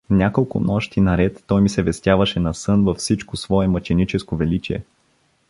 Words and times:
Няколко 0.09 0.59
нощи 0.59 1.01
наред 1.01 1.43
той 1.47 1.61
ми 1.61 1.69
се 1.69 1.83
вестяваше 1.83 2.39
насън 2.39 2.85
във 2.85 2.97
всичко 2.97 3.37
свое 3.37 3.67
мъченическо 3.67 4.35
величие. 4.35 4.83